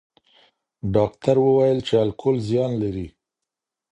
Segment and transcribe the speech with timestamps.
[0.95, 3.07] ډاکټر وویل چې الکول زیان لري.